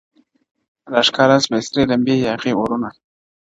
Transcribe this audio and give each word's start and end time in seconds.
راښكاره 0.93 1.37
سوې 1.45 1.59
سرې 1.67 1.83
لمبې 1.91 2.15
ياغي 2.25 2.51
اورونه!. 2.55 2.89